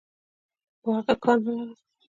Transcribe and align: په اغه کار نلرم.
په 0.81 0.87
اغه 0.97 1.13
کار 1.23 1.37
نلرم. 1.45 1.79